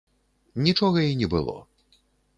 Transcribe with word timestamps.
Нічога 0.67 1.05
і 1.11 1.19
не 1.21 1.27
было. 1.37 1.55